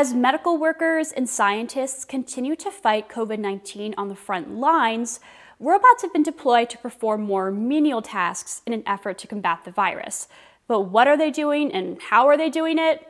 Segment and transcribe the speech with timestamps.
[0.00, 5.20] As medical workers and scientists continue to fight COVID 19 on the front lines,
[5.58, 9.70] robots have been deployed to perform more menial tasks in an effort to combat the
[9.70, 10.26] virus.
[10.66, 13.06] But what are they doing and how are they doing it?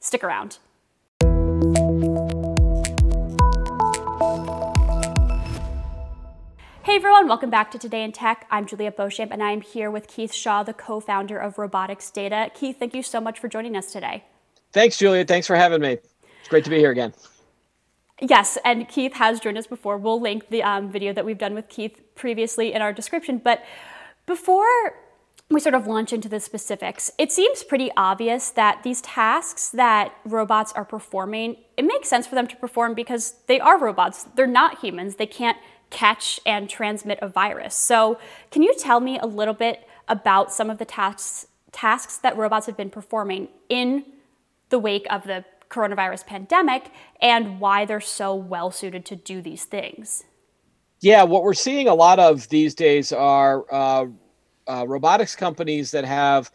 [0.00, 0.58] Stick around.
[6.82, 8.48] Hey everyone, welcome back to Today in Tech.
[8.50, 12.10] I'm Juliet Beauchamp and I am here with Keith Shaw, the co founder of Robotics
[12.10, 12.50] Data.
[12.52, 14.24] Keith, thank you so much for joining us today.
[14.72, 15.28] Thanks, Juliet.
[15.28, 15.98] Thanks for having me.
[16.42, 17.14] It's great to be here again.
[18.20, 19.96] Yes, and Keith has joined us before.
[19.96, 23.38] We'll link the um, video that we've done with Keith previously in our description.
[23.38, 23.64] But
[24.26, 24.96] before
[25.50, 30.16] we sort of launch into the specifics, it seems pretty obvious that these tasks that
[30.24, 34.24] robots are performing, it makes sense for them to perform because they are robots.
[34.34, 35.14] They're not humans.
[35.14, 35.58] They can't
[35.90, 37.76] catch and transmit a virus.
[37.76, 38.18] So,
[38.50, 42.66] can you tell me a little bit about some of the tasks tasks that robots
[42.66, 44.04] have been performing in
[44.70, 46.90] the wake of the coronavirus pandemic
[47.20, 50.24] and why they're so well suited to do these things.
[51.00, 54.06] Yeah, what we're seeing a lot of these days are uh,
[54.68, 56.50] uh, robotics companies that have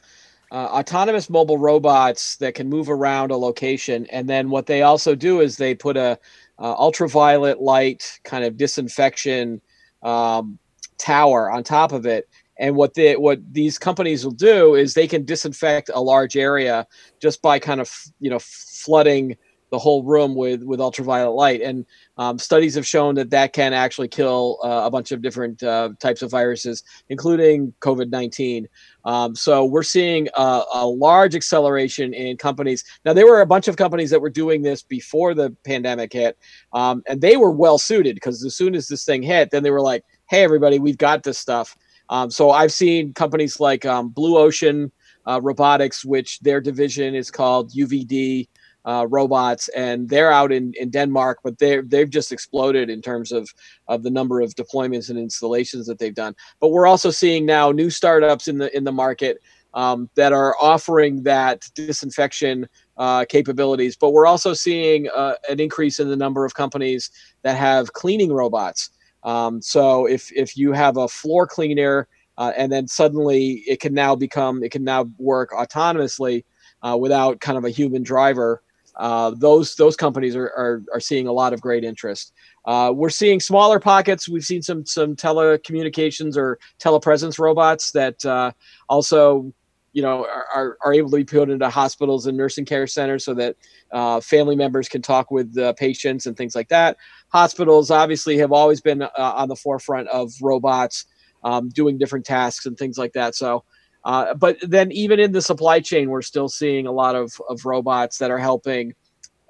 [0.51, 5.15] uh, autonomous mobile robots that can move around a location, and then what they also
[5.15, 6.17] do is they put a
[6.59, 9.59] uh, ultraviolet light kind of disinfection
[10.03, 10.57] um,
[10.97, 15.07] tower on top of it, and what they what these companies will do is they
[15.07, 16.87] can disinfect a large area
[17.19, 19.37] just by kind of you know flooding
[19.69, 21.61] the whole room with with ultraviolet light.
[21.61, 21.85] And
[22.17, 25.89] um, studies have shown that that can actually kill uh, a bunch of different uh,
[25.99, 28.65] types of viruses including covid-19
[29.05, 32.83] um, so we're seeing a, a, large acceleration in companies.
[33.05, 36.37] Now there were a bunch of companies that were doing this before the pandemic hit
[36.73, 39.71] um, and they were well suited because as soon as this thing hit then they
[39.71, 41.77] were like hey everybody we've got this stuff
[42.09, 44.91] um, so I've seen companies like um, Blue Ocean
[45.25, 48.47] uh, Robotics, which their division is called UVD
[48.85, 53.33] uh, Robots, and they're out in, in Denmark, but they they've just exploded in terms
[53.33, 53.49] of
[53.89, 56.33] of the number of deployments and installations that they've done.
[56.61, 59.39] But we're also seeing now new startups in the in the market
[59.73, 63.97] um, that are offering that disinfection uh, capabilities.
[63.97, 67.11] But we're also seeing uh, an increase in the number of companies
[67.43, 68.89] that have cleaning robots.
[69.27, 72.07] Um, so if if you have a floor cleaner
[72.37, 76.45] uh, and then suddenly it can now become it can now work autonomously
[76.81, 78.63] uh, without kind of a human driver.
[78.95, 82.31] Uh, those those companies are, are, are seeing a lot of great interest.
[82.63, 84.29] Uh, we're seeing smaller pockets.
[84.29, 88.53] We've seen some some telecommunications or telepresence robots that uh,
[88.87, 89.53] also
[89.97, 93.33] you know are, are able to be put into hospitals and nursing care centers so
[93.33, 93.55] that
[93.91, 96.97] uh, family members can talk with the patients and things like that
[97.29, 101.05] hospitals obviously have always been uh, on the forefront of robots
[101.43, 103.35] um, doing different tasks and things like that.
[103.35, 103.63] So,
[104.05, 107.65] uh, but then even in the supply chain, we're still seeing a lot of, of
[107.65, 108.93] robots that are helping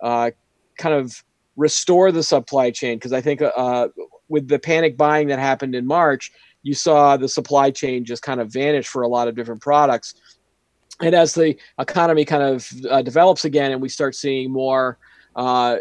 [0.02, 0.32] uh,
[0.78, 1.24] kind of
[1.56, 2.98] restore the supply chain.
[2.98, 3.88] Because I think uh,
[4.30, 6.32] with the panic buying that happened in March,
[6.64, 10.16] you saw the supply chain just kind of vanish for a lot of different products.
[11.02, 14.98] And as the economy kind of uh, develops again, and we start seeing more
[15.36, 15.78] uh,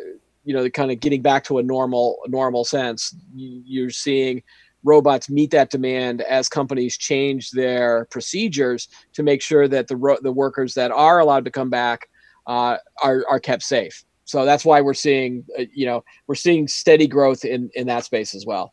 [0.46, 3.14] you know, the kind of getting back to a normal normal sense.
[3.34, 4.42] You're seeing
[4.84, 10.32] robots meet that demand as companies change their procedures to make sure that the the
[10.32, 12.08] workers that are allowed to come back
[12.46, 14.04] uh, are are kept safe.
[14.24, 18.04] So that's why we're seeing, uh, you know, we're seeing steady growth in in that
[18.04, 18.72] space as well.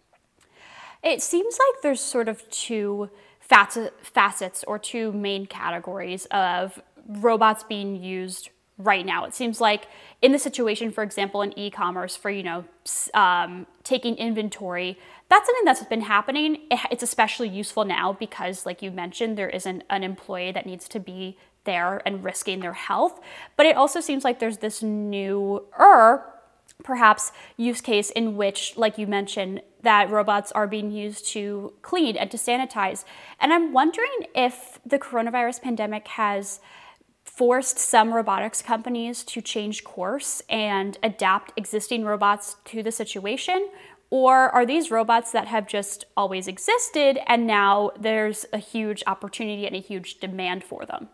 [1.02, 3.10] It seems like there's sort of two
[4.02, 9.24] facets or two main categories of robots being used right now.
[9.26, 9.86] It seems like
[10.22, 12.66] in the situation, for example, in e-commerce for, you know,
[13.14, 14.98] um, taking inventory,
[15.30, 16.58] that's something that's been happening.
[16.90, 21.00] It's especially useful now because, like you mentioned, there isn't an employee that needs to
[21.00, 23.20] be there and risking their health.
[23.56, 26.26] But it also seems like there's this newer,
[26.84, 32.18] perhaps, use case in which, like you mentioned, that robots are being used to clean
[32.18, 33.06] and to sanitize.
[33.40, 36.60] And I'm wondering if the coronavirus pandemic has
[37.24, 43.70] forced some robotics companies to change course and adapt existing robots to the situation?
[44.10, 49.66] Or are these robots that have just always existed and now there's a huge opportunity
[49.66, 51.10] and a huge demand for them?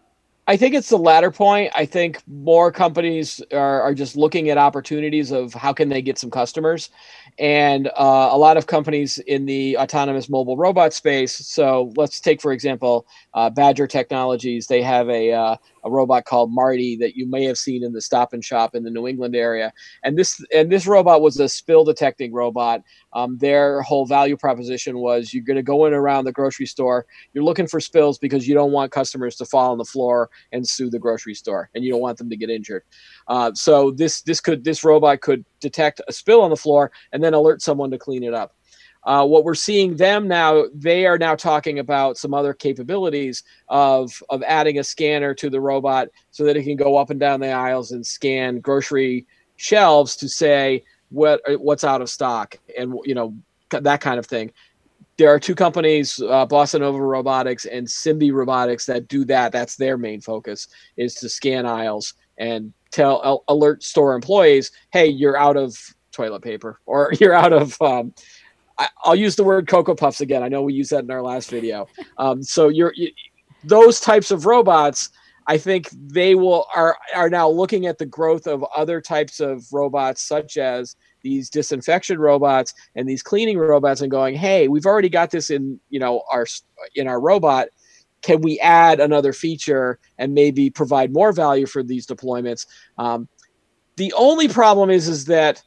[0.49, 1.71] I think it's the latter point.
[1.75, 6.17] I think more companies are, are just looking at opportunities of how can they get
[6.17, 6.89] some customers,
[7.37, 11.33] and uh, a lot of companies in the autonomous mobile robot space.
[11.33, 13.05] So let's take for example,
[13.35, 14.65] uh, Badger Technologies.
[14.65, 18.01] They have a uh, a robot called Marty that you may have seen in the
[18.01, 19.73] Stop and Shop in the New England area.
[20.03, 22.81] And this and this robot was a spill detecting robot.
[23.13, 27.05] Um, their whole value proposition was you're going to go in around the grocery store.
[27.33, 30.67] You're looking for spills because you don't want customers to fall on the floor and
[30.67, 32.83] sue the grocery store, and you don't want them to get injured.
[33.27, 37.23] Uh, so this this could this robot could detect a spill on the floor and
[37.23, 38.55] then alert someone to clean it up.
[39.03, 44.21] Uh, what we're seeing them now, they are now talking about some other capabilities of
[44.29, 47.39] of adding a scanner to the robot so that it can go up and down
[47.39, 49.25] the aisles and scan grocery
[49.55, 53.33] shelves to say what what's out of stock and you know
[53.71, 54.51] that kind of thing.
[55.17, 59.51] There are two companies, uh, Bossa Nova Robotics and Simbe Robotics, that do that.
[59.51, 65.37] That's their main focus is to scan aisles and tell alert store employees, hey, you're
[65.37, 65.77] out of
[66.11, 68.13] toilet paper or you're out of um,
[68.79, 70.41] I, will use the word Cocoa Puffs again.
[70.41, 71.87] I know we used that in our last video.
[72.17, 73.11] Um, so you're you,
[73.63, 75.09] those types of robots.
[75.47, 79.65] I think they will are are now looking at the growth of other types of
[79.71, 85.09] robots, such as these disinfection robots and these cleaning robots, and going, "Hey, we've already
[85.09, 86.45] got this in you know our
[86.95, 87.69] in our robot.
[88.21, 92.65] Can we add another feature and maybe provide more value for these deployments?"
[92.97, 93.27] Um,
[93.97, 95.63] the only problem is is that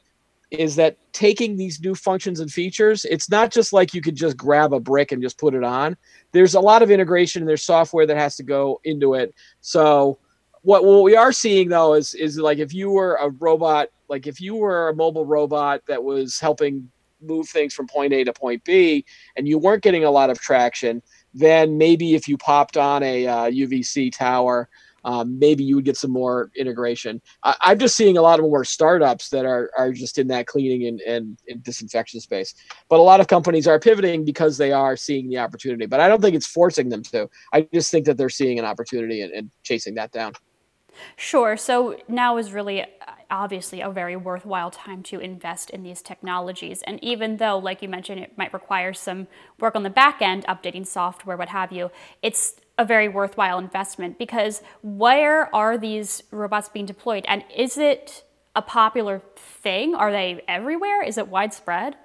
[0.53, 4.37] is that taking these new functions and features, it's not just like you could just
[4.37, 5.97] grab a brick and just put it on.
[6.31, 9.33] There's a lot of integration and there's software that has to go into it.
[9.61, 10.19] So
[10.61, 14.27] what, what we are seeing though is is like if you were a robot, like
[14.27, 16.89] if you were a mobile robot that was helping
[17.19, 20.39] move things from point A to point B and you weren't getting a lot of
[20.39, 21.01] traction,
[21.33, 24.69] then maybe if you popped on a uh, UVC tower
[25.03, 27.21] um, maybe you would get some more integration.
[27.43, 30.47] I, am just seeing a lot of more startups that are, are just in that
[30.47, 32.55] cleaning and, and, and, disinfection space.
[32.89, 35.85] But a lot of companies are pivoting because they are seeing the opportunity.
[35.85, 37.29] But I don't think it's forcing them to.
[37.53, 40.33] I just think that they're seeing an opportunity and, and chasing that down.
[41.15, 41.57] Sure.
[41.57, 42.85] So now is really uh,
[43.29, 46.81] obviously a very worthwhile time to invest in these technologies.
[46.83, 49.27] And even though, like you mentioned, it might require some
[49.59, 51.91] work on the back end, updating software, what have you,
[52.21, 57.25] it's a very worthwhile investment because where are these robots being deployed?
[57.27, 58.23] And is it
[58.55, 59.95] a popular thing?
[59.95, 61.03] Are they everywhere?
[61.03, 61.95] Is it widespread?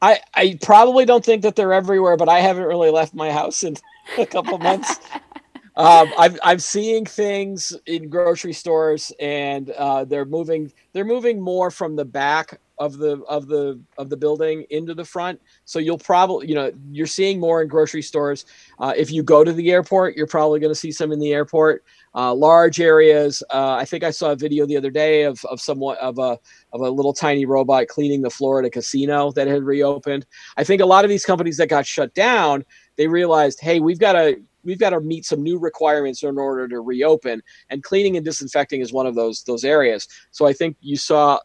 [0.00, 3.62] I, I probably don't think that they're everywhere, but I haven't really left my house
[3.62, 3.76] in
[4.18, 4.96] a couple months.
[5.76, 11.70] um, I'm I'm seeing things in grocery stores, and uh, they're moving they're moving more
[11.70, 15.40] from the back of the of the of the building into the front.
[15.64, 18.44] So you'll probably you know you're seeing more in grocery stores.
[18.78, 21.32] Uh, if you go to the airport, you're probably going to see some in the
[21.32, 21.84] airport.
[22.14, 23.42] Uh, large areas.
[23.48, 26.38] Uh, I think I saw a video the other day of of somewhat of a
[26.74, 30.26] of a little tiny robot cleaning the floor at a casino that had reopened.
[30.58, 32.66] I think a lot of these companies that got shut down,
[32.96, 36.68] they realized, hey, we've got to we've got to meet some new requirements in order
[36.68, 40.08] to reopen and cleaning and disinfecting is one of those those areas.
[40.30, 41.38] So i think you saw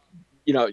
[0.44, 0.68] you know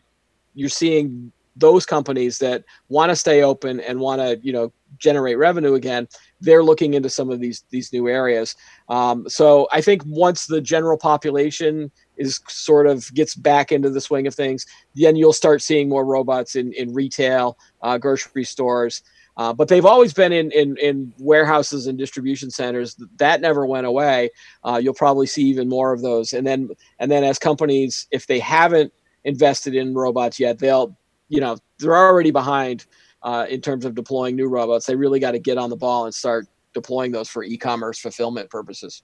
[0.54, 5.38] you're seeing those companies that want to stay open and want to you know generate
[5.38, 6.08] revenue again
[6.42, 8.56] they're looking into some of these these new areas.
[8.90, 14.02] Um, so i think once the general population is sort of gets back into the
[14.02, 14.66] swing of things
[14.96, 19.02] then you'll start seeing more robots in in retail uh, grocery stores
[19.38, 22.96] uh, but they've always been in, in, in warehouses and distribution centers.
[23.18, 24.30] That never went away.
[24.64, 26.34] Uh, you'll probably see even more of those.
[26.34, 28.94] And then and then as companies, if they haven't
[29.24, 30.96] invested in robots yet, they'll
[31.28, 32.86] you know they're already behind
[33.24, 34.86] uh, in terms of deploying new robots.
[34.86, 38.50] They really got to get on the ball and start deploying those for e-commerce fulfillment
[38.50, 39.02] purposes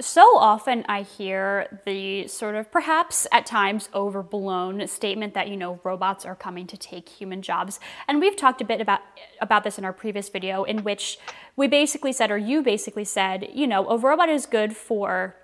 [0.00, 5.80] so often I hear the sort of perhaps at times overblown statement that you know
[5.84, 7.78] robots are coming to take human jobs.
[8.08, 9.00] And we've talked a bit about
[9.40, 11.18] about this in our previous video in which
[11.56, 15.36] we basically said or you basically said, you know, a robot is good for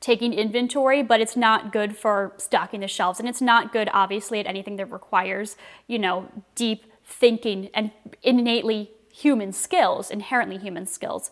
[0.00, 4.40] taking inventory, but it's not good for stocking the shelves and it's not good obviously
[4.40, 7.90] at anything that requires, you know, deep thinking and
[8.22, 11.30] innately human skills, inherently human skills.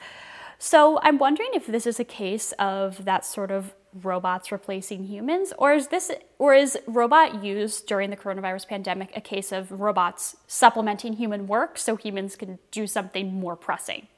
[0.58, 5.52] So I'm wondering if this is a case of that sort of robots replacing humans,
[5.56, 10.36] or is this, or is robot use during the coronavirus pandemic a case of robots
[10.48, 14.08] supplementing human work so humans can do something more pressing?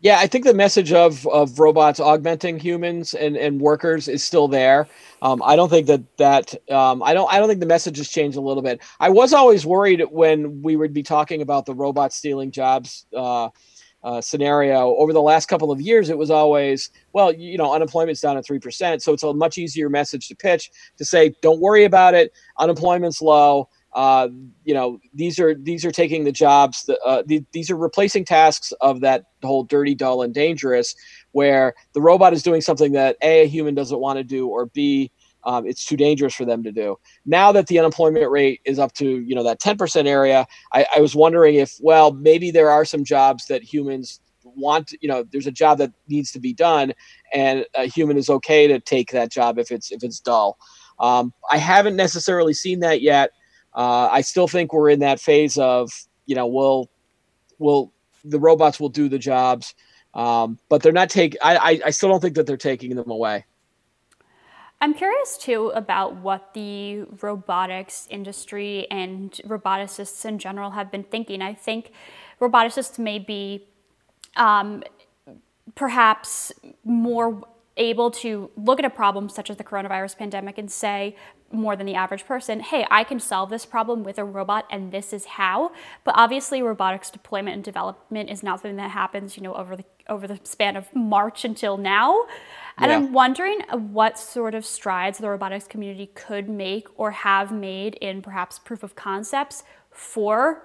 [0.00, 4.46] Yeah, I think the message of, of robots augmenting humans and, and workers is still
[4.46, 4.86] there.
[5.22, 8.08] Um, I don't think that that um, I don't I don't think the message has
[8.08, 8.82] changed a little bit.
[9.00, 13.06] I was always worried when we would be talking about the robots stealing jobs.
[13.16, 13.48] Uh,
[14.06, 14.94] uh, scenario.
[14.96, 18.46] Over the last couple of years it was always well you know unemployment's down at
[18.46, 22.32] 3% so it's a much easier message to pitch to say don't worry about it.
[22.58, 23.68] Unemployment's low.
[23.94, 24.28] Uh,
[24.64, 27.22] you know these are these are taking the jobs that, uh,
[27.52, 30.94] these are replacing tasks of that whole dirty dull and dangerous
[31.32, 34.66] where the robot is doing something that a, a human doesn't want to do or
[34.66, 35.10] b
[35.46, 38.92] um, it's too dangerous for them to do now that the unemployment rate is up
[38.92, 42.84] to you know that 10% area I, I was wondering if well maybe there are
[42.84, 46.92] some jobs that humans want you know there's a job that needs to be done
[47.32, 50.58] and a human is okay to take that job if it's if it's dull
[51.00, 53.30] um, i haven't necessarily seen that yet
[53.76, 55.92] uh, I still think we're in that phase of
[56.24, 56.90] you know we'll
[57.58, 57.92] will
[58.24, 59.74] the robots will do the jobs,
[60.14, 61.38] um, but they're not taking.
[61.42, 63.44] I, I still don't think that they're taking them away.
[64.80, 71.40] I'm curious too about what the robotics industry and roboticists in general have been thinking.
[71.40, 71.92] I think
[72.40, 73.66] roboticists may be
[74.36, 74.84] um,
[75.74, 76.52] perhaps
[76.84, 77.42] more
[77.78, 81.16] able to look at a problem such as the coronavirus pandemic and say,
[81.52, 84.90] more than the average person, hey, I can solve this problem with a robot and
[84.90, 85.72] this is how.
[86.04, 89.84] But obviously robotics deployment and development is not something that happens, you know, over the
[90.08, 92.26] over the span of March until now.
[92.78, 92.96] And yeah.
[92.96, 98.20] I'm wondering what sort of strides the robotics community could make or have made in
[98.20, 100.62] perhaps proof of concepts for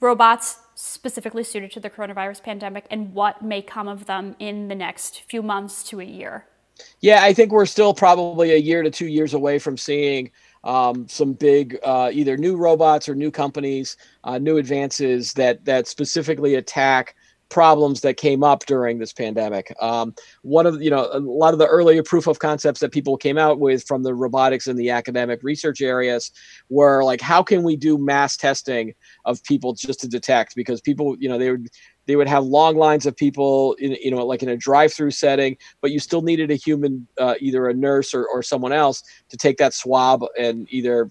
[0.00, 4.74] robots specifically suited to the coronavirus pandemic and what may come of them in the
[4.74, 6.46] next few months to a year.
[7.00, 10.30] Yeah, I think we're still probably a year to two years away from seeing
[10.64, 15.88] um, some big uh, either new robots or new companies, uh, new advances that that
[15.88, 17.16] specifically attack
[17.50, 19.74] problems that came up during this pandemic.
[19.80, 23.16] Um, one of you know a lot of the earlier proof of concepts that people
[23.16, 26.30] came out with from the robotics and the academic research areas
[26.68, 30.54] were like, how can we do mass testing of people just to detect?
[30.54, 31.68] Because people, you know, they would
[32.08, 35.56] they would have long lines of people in you know like in a drive-through setting
[35.80, 39.36] but you still needed a human uh, either a nurse or, or someone else to
[39.36, 41.10] take that swab and either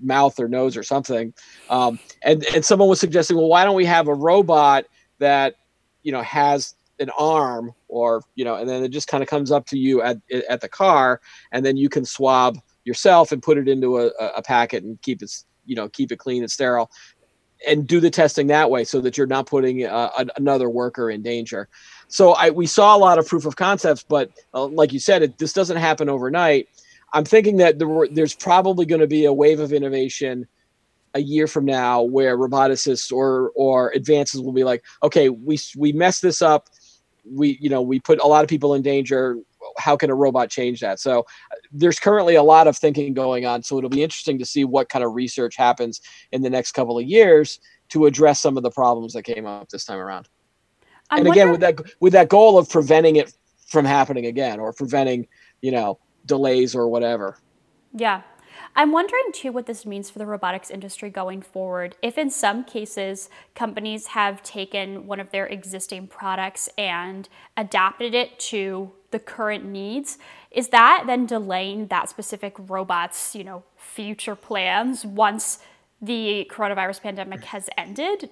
[0.00, 1.32] mouth or nose or something
[1.70, 4.84] um, and and someone was suggesting well why don't we have a robot
[5.18, 5.54] that
[6.02, 9.50] you know has an arm or you know and then it just kind of comes
[9.50, 11.20] up to you at at the car
[11.52, 14.06] and then you can swab yourself and put it into a,
[14.36, 15.32] a packet and keep it
[15.64, 16.90] you know keep it clean and sterile
[17.66, 21.22] and do the testing that way so that you're not putting uh, another worker in
[21.22, 21.68] danger.
[22.08, 25.22] So I, we saw a lot of proof of concepts, but uh, like you said,
[25.22, 26.68] it, this doesn't happen overnight.
[27.12, 30.46] I'm thinking that there were, there's probably going to be a wave of innovation
[31.14, 35.92] a year from now where roboticists or or advances will be like, okay, we we
[35.92, 36.68] messed this up.
[37.24, 39.36] We you know we put a lot of people in danger
[39.76, 40.98] how can a robot change that?
[41.00, 43.62] So uh, there's currently a lot of thinking going on.
[43.62, 46.00] So it'll be interesting to see what kind of research happens
[46.32, 47.60] in the next couple of years
[47.90, 50.28] to address some of the problems that came up this time around.
[51.10, 53.32] I'm and again, with that with that goal of preventing it
[53.66, 55.26] from happening again or preventing,
[55.62, 57.38] you know, delays or whatever.
[57.94, 58.22] Yeah.
[58.78, 61.96] I'm wondering too what this means for the robotics industry going forward.
[62.00, 68.38] If in some cases companies have taken one of their existing products and adapted it
[68.38, 70.18] to the current needs,
[70.52, 75.58] is that then delaying that specific robot's, you know, future plans once
[76.00, 78.30] the coronavirus pandemic has ended?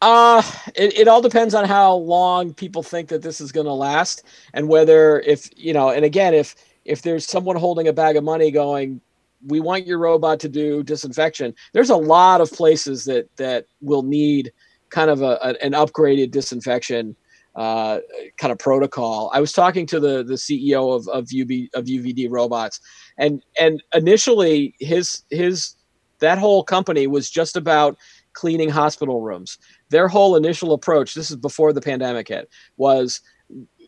[0.00, 0.42] Uh,
[0.76, 4.22] it, it all depends on how long people think that this is going to last
[4.54, 8.24] and whether if, you know, and again, if if there's someone holding a bag of
[8.24, 9.00] money going,
[9.46, 11.54] we want your robot to do disinfection.
[11.72, 14.52] There's a lot of places that that will need
[14.90, 17.16] kind of a, a an upgraded disinfection
[17.54, 17.98] uh,
[18.38, 19.30] kind of protocol.
[19.34, 22.80] I was talking to the the CEO of of UB of UVD Robots,
[23.18, 25.74] and and initially his his
[26.20, 27.98] that whole company was just about
[28.32, 29.58] cleaning hospital rooms.
[29.90, 33.20] Their whole initial approach, this is before the pandemic hit, was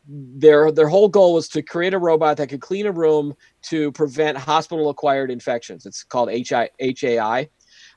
[0.07, 3.91] their their whole goal was to create a robot that could clean a room to
[3.93, 5.87] prevent hospital acquired infections.
[5.87, 7.49] It's called HI, HAI.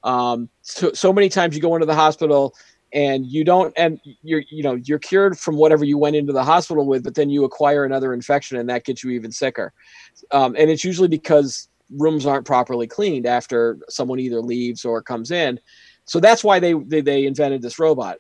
[0.03, 2.55] Um, so, so many times you go into the hospital
[2.93, 6.43] and you don't and you're you know you're cured from whatever you went into the
[6.43, 9.73] hospital with but then you acquire another infection and that gets you even sicker
[10.31, 15.31] um, and it's usually because rooms aren't properly cleaned after someone either leaves or comes
[15.31, 15.59] in
[16.05, 18.19] so that's why they they, they invented this robot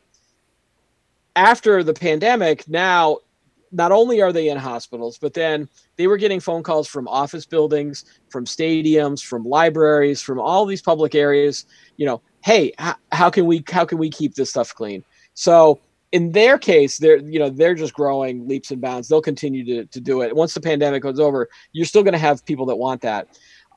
[1.37, 3.17] after the pandemic now
[3.71, 7.45] not only are they in hospitals, but then they were getting phone calls from office
[7.45, 11.65] buildings, from stadiums, from libraries, from all these public areas.
[11.97, 15.03] You know, hey, h- how can we how can we keep this stuff clean?
[15.33, 15.79] So
[16.11, 19.07] in their case, they're you know they're just growing leaps and bounds.
[19.07, 20.35] They'll continue to to do it.
[20.35, 23.27] Once the pandemic goes over, you're still going to have people that want that.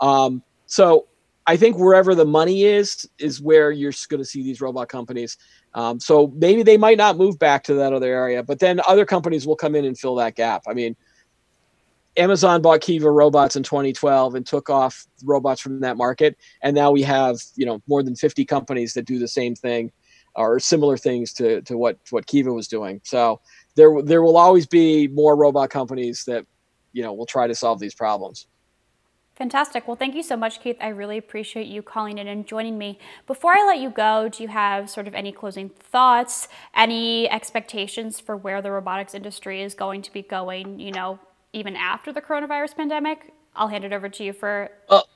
[0.01, 1.07] Um, so
[1.51, 5.37] I think wherever the money is is where you're going to see these robot companies.
[5.75, 9.05] Um, so maybe they might not move back to that other area, but then other
[9.05, 10.63] companies will come in and fill that gap.
[10.69, 10.95] I mean,
[12.17, 16.93] Amazon bought Kiva Robots in 2012 and took off robots from that market, and now
[16.93, 19.91] we have you know more than 50 companies that do the same thing
[20.37, 23.01] or similar things to to what what Kiva was doing.
[23.03, 23.41] So
[23.75, 26.47] there there will always be more robot companies that
[26.93, 28.47] you know will try to solve these problems.
[29.41, 29.89] Fantastic.
[29.89, 30.77] Well, thank you so much, Keith.
[30.83, 32.99] I really appreciate you calling in and joining me.
[33.27, 38.21] Before I let you go, do you have sort of any closing thoughts, any expectations
[38.21, 41.19] for where the robotics industry is going to be going, you know,
[41.55, 43.33] even after the coronavirus pandemic?
[43.57, 44.69] I'll hand it over to you for.
[44.91, 45.09] Well,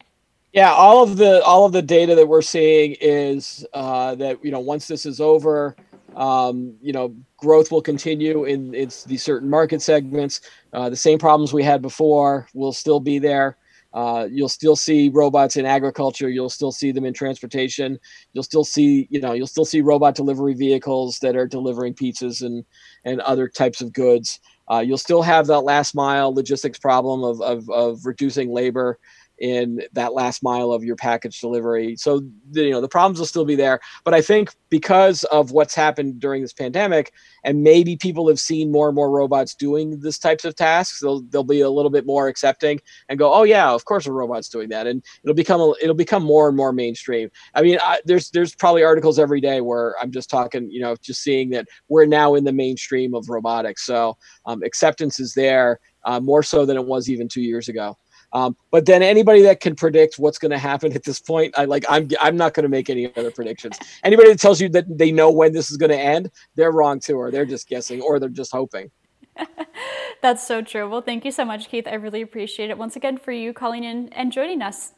[0.54, 4.50] yeah, all of the all of the data that we're seeing is uh, that you
[4.50, 5.76] know once this is over,
[6.16, 10.40] um, you know, growth will continue in it's these certain market segments.
[10.72, 13.58] Uh, the same problems we had before will still be there.
[13.94, 16.28] Uh, you'll still see robots in agriculture.
[16.28, 17.98] You'll still see them in transportation.
[18.32, 22.42] You'll still see, you know, you'll still see robot delivery vehicles that are delivering pizzas
[22.44, 22.64] and
[23.04, 24.40] and other types of goods.
[24.70, 28.98] Uh, you'll still have that last mile logistics problem of, of, of reducing labor
[29.44, 31.96] in that last mile of your package delivery.
[31.96, 32.22] So
[32.52, 36.18] you know the problems will still be there, but I think because of what's happened
[36.18, 37.12] during this pandemic,
[37.44, 41.20] and maybe people have seen more and more robots doing this types of tasks, they'll
[41.28, 44.48] they'll be a little bit more accepting and go, oh yeah, of course a robot's
[44.48, 47.28] doing that, and it'll become a, it'll become more and more mainstream.
[47.54, 50.96] I mean, I, there's there's probably articles every day where I'm just talking, you know,
[51.02, 55.80] just seeing that we're now in the mainstream of robotics, so um, acceptance is there.
[56.06, 57.96] Uh, more so than it was even two years ago.
[58.34, 61.64] Um, but then anybody that can predict what's going to happen at this point, I
[61.66, 63.78] like I'm I'm not going to make any other predictions.
[64.02, 66.98] Anybody that tells you that they know when this is going to end, they're wrong
[66.98, 68.90] too, or they're just guessing, or they're just hoping.
[70.22, 70.88] That's so true.
[70.88, 71.86] Well, thank you so much, Keith.
[71.86, 74.92] I really appreciate it once again for you calling in and joining us.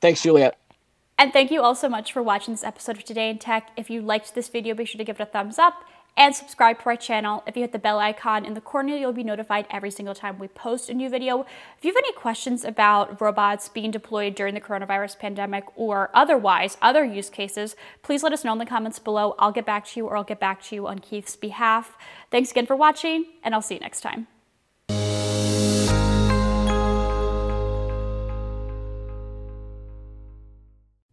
[0.00, 0.58] Thanks, Juliet.
[1.18, 3.70] And thank you all so much for watching this episode of Today in Tech.
[3.76, 5.84] If you liked this video, be sure to give it a thumbs up
[6.16, 7.42] and subscribe to our channel.
[7.46, 10.38] If you hit the bell icon in the corner, you'll be notified every single time
[10.38, 11.42] we post a new video.
[11.76, 16.76] If you have any questions about robots being deployed during the coronavirus pandemic or otherwise,
[16.80, 19.34] other use cases, please let us know in the comments below.
[19.38, 21.96] I'll get back to you or I'll get back to you on Keith's behalf.
[22.30, 24.26] Thanks again for watching, and I'll see you next time.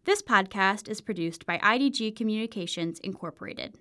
[0.05, 3.77] This podcast is produced by IDG Communications Incorporated.